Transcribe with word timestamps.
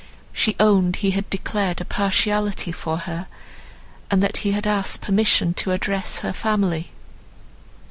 She 0.33 0.55
owned 0.59 0.95
he 0.95 1.11
had 1.11 1.29
declared 1.29 1.79
a 1.79 1.85
partiality 1.85 2.71
for 2.71 2.97
her, 3.01 3.27
and 4.09 4.23
that 4.23 4.37
he 4.37 4.53
had 4.53 4.65
asked 4.65 5.01
permission 5.01 5.53
to 5.53 5.73
address 5.73 6.21
her 6.21 6.33
family. 6.33 6.89